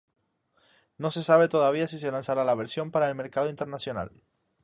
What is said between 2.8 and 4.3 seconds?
para el mercado internacional.